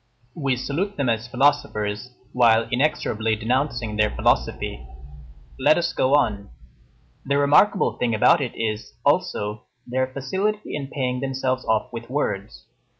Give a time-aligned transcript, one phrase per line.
[0.35, 4.83] We salute them as philosophers, while inexorably denouncing their philosophy.
[5.59, 6.49] Let us go on.
[7.23, 12.65] The remarkable thing about it is, also, their facility in paying themselves off with words.